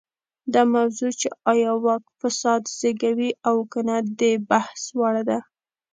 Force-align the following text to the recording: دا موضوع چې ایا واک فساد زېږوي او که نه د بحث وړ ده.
دا 0.53 0.61
موضوع 0.73 1.11
چې 1.21 1.27
ایا 1.51 1.71
واک 1.83 2.03
فساد 2.19 2.61
زېږوي 2.79 3.31
او 3.47 3.55
که 3.71 3.79
نه 3.87 3.97
د 4.19 4.21
بحث 4.49 4.81
وړ 4.99 5.15
ده. 5.29 5.39